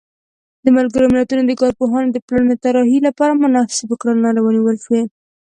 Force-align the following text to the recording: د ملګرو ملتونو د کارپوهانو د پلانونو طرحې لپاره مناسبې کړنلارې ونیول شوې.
د 0.65 0.67
ملګرو 0.77 1.13
ملتونو 1.15 1.43
د 1.45 1.51
کارپوهانو 1.61 2.07
د 2.13 2.17
پلانونو 2.27 2.55
طرحې 2.65 2.99
لپاره 3.07 3.39
مناسبې 3.43 3.95
کړنلارې 4.01 4.41
ونیول 4.43 4.77
شوې. 4.85 5.01